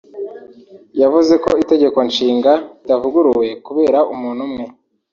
yavuze 1.01 1.33
ko 1.43 1.49
Itegeko 1.63 1.97
Nshinga 2.09 2.51
ritavuguruwe 2.81 3.47
kubera 3.65 3.99
umuntu 4.13 4.41
umwe 4.47 4.65